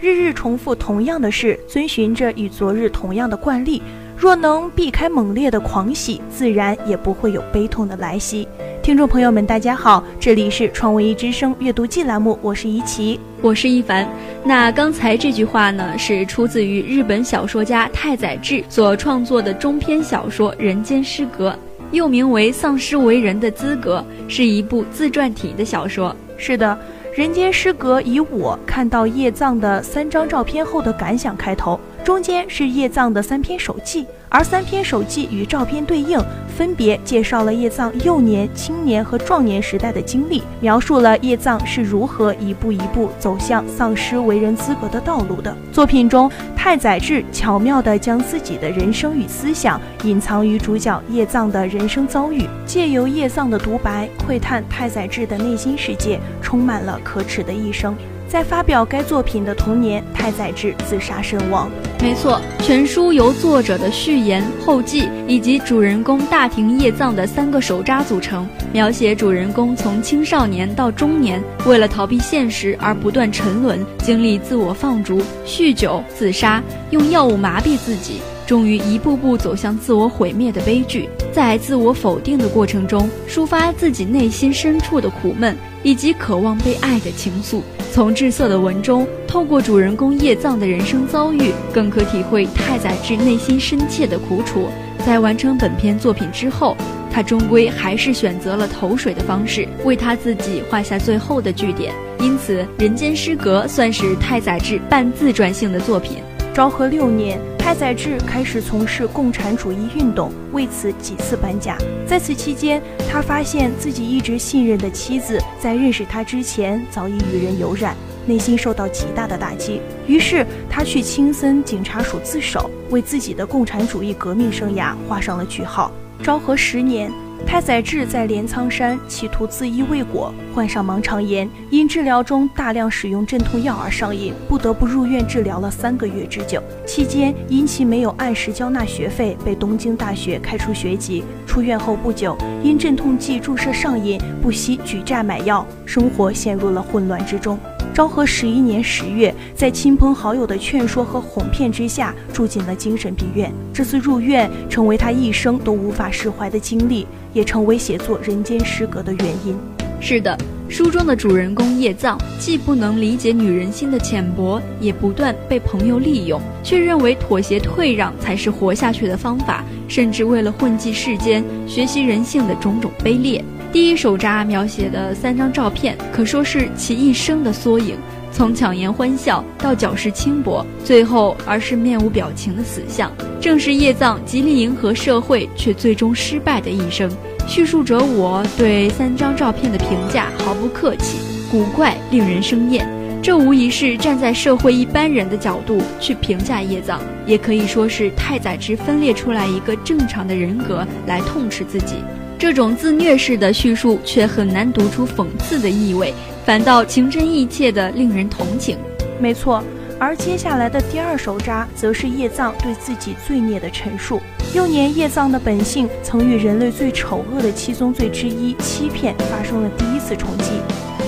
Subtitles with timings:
[0.00, 3.82] 日日重复同样的事，遵循着与昨日同样的惯例。
[4.16, 8.46] 若能避开猛烈的狂喜，自然也不会有悲痛的来袭。
[8.80, 14.08] 听众朋友们，大家好，这里是创文艺之声阅读季栏目，我是怡琪，我是一凡。
[14.44, 21.50] 那刚才这句话呢，是出自于日本小说家太宰治所创作的中篇小说《人间失格》，
[21.90, 26.14] 又名为《丧失为人的资格》，是一部自传体的小说。
[26.36, 26.78] 是的。
[27.18, 36.18] 人间失格以我看到叶藏的三张照片后的感想开头，中间是叶藏的三篇手记，而三篇手记与照片对应，
[36.56, 45.54] 分别介绍了叶藏幼年、青年和壮年时代的经历，描述了叶藏是如何一步一步走向丧失为人资格的道路的。
[45.70, 56.98] 作品中，太宰治巧妙地将自己的人生与思想隐藏于主角叶藏的人生遭遇，借由叶藏的独白窥探太宰治的内心世界，充满了。
[57.04, 57.94] 可耻的一生，
[58.28, 61.70] 在发表该作品的同年，太宰治自杀身亡。
[62.00, 78.20] 没错，全书由作者的序言、后记以及主人公大庭叶藏的三个手札组成，描写主人公从青少年到中年，为了逃避现实而不断沉沦，经历自我放逐、酗酒、自杀，用药物麻痹自己。
[78.46, 87.60] 终于一步步走向自我毁灭的悲剧，在自我否定的过程中，抒发自己内心深处的苦闷以及渴望被爱的情愫。
[87.92, 94.68] 从滞涩的文中，透过主人公叶藏的人生遭遇，更可体会太宰治内心深切的苦楚。
[95.04, 96.76] 在完成本篇作品之后，
[97.10, 101.92] 他终归还是选择了投水的方式，为他自己画下最后的句点。
[102.20, 106.18] 因此，《人间失格》算是太宰治半自传性的作品。
[106.58, 111.78] 昭和六年，太宰治开始从事共产主义运动，为此几次搬家。
[112.04, 117.94] 在此期间，他发现自己一直信任的妻子在认识他之前早已与人有染，
[118.26, 119.80] 内心受到极大的打击。
[120.08, 125.92] 于是，他去青森警察署自首，为自己的共产主义革命生涯画上了句号。
[126.24, 127.08] 昭和十年。
[127.46, 136.62] 太宰治在镰仓山企图自缢未果，患上盲肠炎，因治疗中大量使用镇痛药而上瘾，不得不入院治疗了三个月之久。
[136.86, 141.24] 期间因其没有按时交纳学费，被东京大学开除学籍。
[141.46, 147.58] 出院后不久，因镇痛剂注射上瘾，不惜举债买药，生活陷入了混乱之中。
[147.98, 153.52] 昭和十一年十月，在亲朋好友的劝说和哄骗之下，住进了精神病院。
[153.74, 159.58] 这次入院成为他一生都无法释怀的经历，也成为写作《人间失格》的原因。
[159.98, 160.38] 是的，
[160.68, 173.44] 书中的主人公叶藏既不能理解女人心的浅薄，也不断被朋友利用，却认为妥协退让才是活下去的方法，甚至为了混迹世间，学习人性的种种卑劣。
[173.70, 177.96] 第一手札描写的三张照片，可说是其一生的缩影。
[178.30, 187.10] 从强颜欢笑到矫饰轻薄，最后而是面无表情的死相，正是叶藏极力迎合社会却最终失败的一生。
[187.46, 191.18] 叙述者我对三张照片的评价毫不客气，
[191.50, 192.86] 古怪，令人生厌。
[193.20, 201.96] 这无疑是站在社会一般人的角度去评价叶藏，也可以说是太宰治分裂出来一个正常的人格来痛斥自己。
[202.38, 206.14] 这种自虐式的叙述却很难读出讽刺的意味，
[206.46, 208.78] 反倒情真意切的令人同情。
[209.18, 209.60] 没错，
[209.98, 214.20] 而接下来的第二手札则是叶藏对自己罪孽的陈述。
[214.54, 220.52] 幼年叶藏的本性曾与人类最丑恶的七宗罪之一欺骗发生了第一次冲击。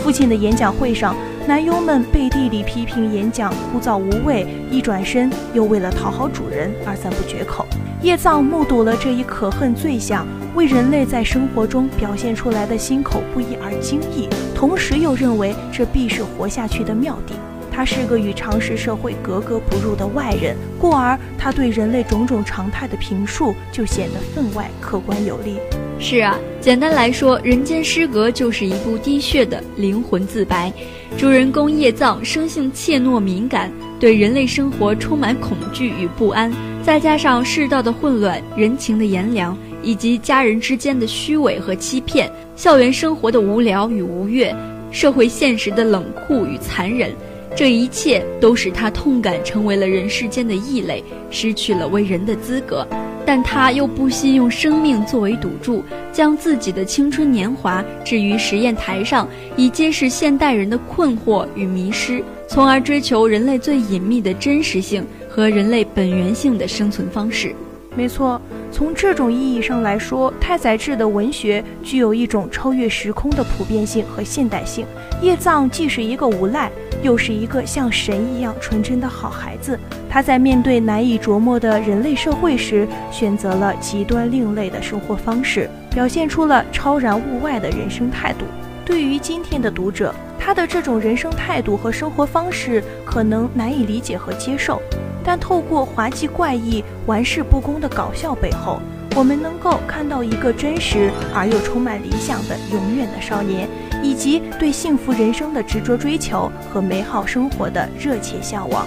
[0.02, 1.14] 父亲的演讲会上，
[1.47, 7.64] 男佣们背地里批评演讲枯燥无味，一转身又为了讨好主人而赞不绝口。
[8.02, 10.26] 叶藏目睹了这一可恨罪相。
[10.55, 17.34] 为人类在生活中表现出来的心口不一而惊异，同时又认为这必是活下去的妙地。
[17.72, 25.56] 他是个与常识社会格格不入的外人，故而他对人类种种常态的评述就显得分外客观有力。
[25.99, 30.71] 是啊，简单来说，《人间失格》就是一部滴血的灵魂自白。
[31.16, 36.53] 主人公叶藏生性怯懦敏感，对人类生活充满恐惧与不安，
[36.83, 39.57] 再加上世道的混乱、人情的炎凉。
[39.82, 44.54] 以及家人之间的虚伪和欺骗，校园生活的无聊与无悦，
[44.91, 47.10] 社会现实的冷酷与残忍，
[47.56, 52.86] 这一切都使他痛感成为了人世间的异类，失去了为人的资格。
[53.27, 67.54] 但他又不惜用生命作为赌注，将自己的青春年华置于实验台上，以揭示现代人的困惑与迷失，从而追求人类最隐秘的真实性和人类本源性的生存方式。
[68.00, 68.41] 没错，
[68.72, 74.86] 从这种意义上来说，太宰治的文学具有一种超越时空的普遍性和现代性。
[75.20, 76.70] 叶藏既是一个无赖，
[77.02, 79.78] 又是一个像神一样纯真的好孩子。
[80.08, 88.47] 他在面对难以琢磨的人类社会时，选择了极端另类的生活方式，表现出了超然物外的人生态度。
[88.82, 94.80] 对于今天的读者，他的这种人生态度和生活方式可能难以理解和接受。
[95.25, 98.81] 但透过滑稽怪异、玩世不恭的搞笑背后，
[99.17, 103.69] 我们能够看到一个真实而又充满理想的永远的少年，
[104.03, 108.87] 以及对幸福人生的执着追求和美好生活的热切向往。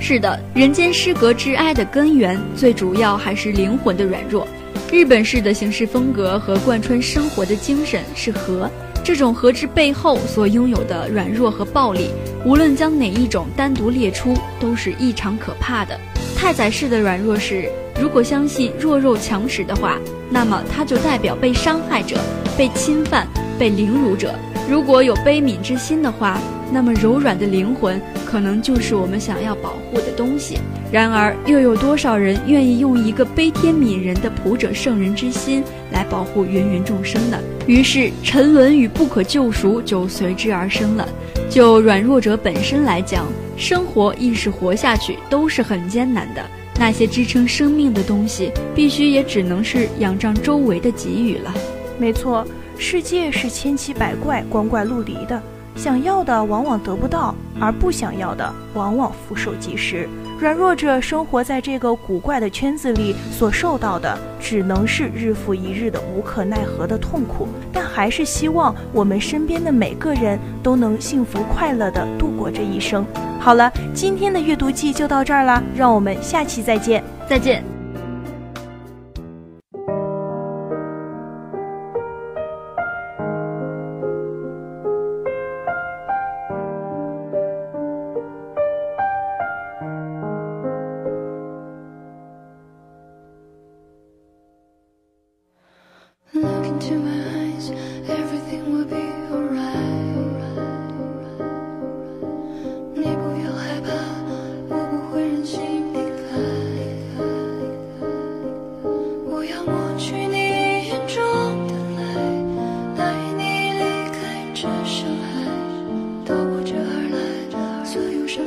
[0.00, 4.46] 是的，人间失格之哀的根源，最主要还是灵魂的软弱。
[4.92, 8.70] 日本式的行事风格和贯穿生活的精神是和。
[9.04, 12.08] 这种和之背后所拥有的软弱和暴力，
[12.42, 16.00] 无论将哪一种单独列出，都是异常可怕的。
[16.34, 17.68] 太宰式的软弱是，
[18.00, 19.98] 如果相信弱肉强食的话，
[20.30, 22.16] 那么它就代表被伤害者、
[22.56, 23.28] 被侵犯、
[23.58, 24.34] 被凌辱者。
[24.70, 26.40] 如果有悲悯之心的话，
[26.72, 30.58] 那么柔软的灵魂可能就是我们想要保护的东西。
[30.90, 35.62] 然而，又有多少人愿意用一个悲天悯人的普者圣人之心
[35.92, 37.38] 来保护芸芸众生呢？
[37.66, 41.08] 于是，沉沦与不可救赎就随之而生了。
[41.48, 43.26] 就软弱者本身来讲，
[43.56, 46.44] 生活亦是活下去都是很艰难的。
[46.76, 51.54] 那些支撑生命的东西，必须也只能是仰仗周围的给予了。
[51.98, 52.46] 没错，
[52.76, 55.40] 世界是千奇百怪、光怪陆离的，
[55.76, 60.08] 想要的往往得不到，而不想要的往往俯首即是。
[60.38, 67.48] 软弱者生活在这个古怪的圈子里，所受到的只能是日复一日的无可奈何的痛苦。
[67.72, 73.06] 但还是希望我们身边的每个人都能幸福快乐地度过这一生。
[73.40, 77.73] 好了，今天的阅读记就到这儿了，让我们下期再见，再见。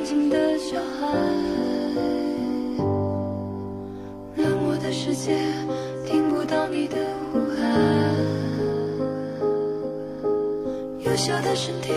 [0.08, 1.06] 静的小孩，
[4.38, 5.38] 冷漠的世界
[6.06, 6.96] 听不到你的
[7.30, 7.70] 呼喊，
[11.00, 11.92] 幼小的身体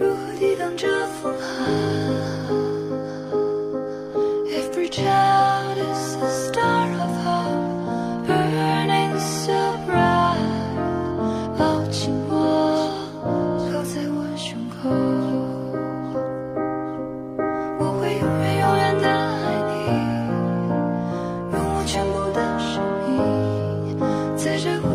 [0.00, 0.88] 如何抵挡这
[1.22, 2.05] 风寒？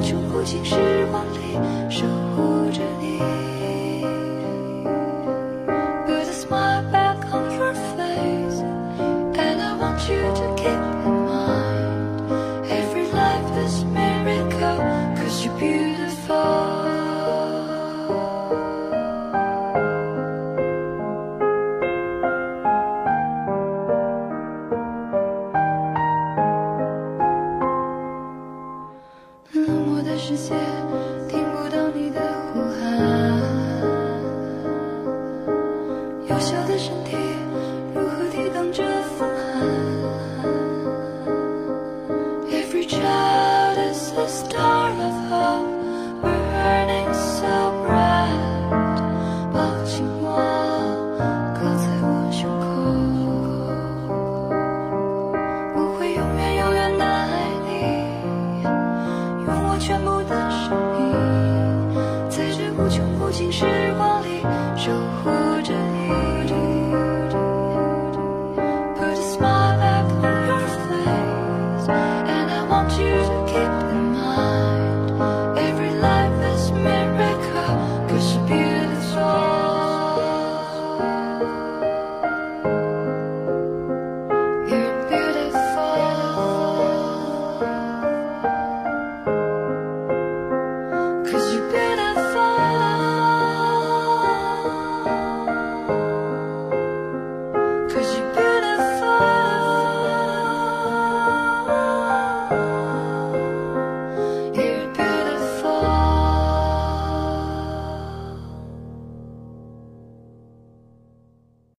[0.02, 0.76] 穷不尽时
[1.12, 1.54] 光里
[1.90, 2.06] 守
[2.36, 3.61] 护着你。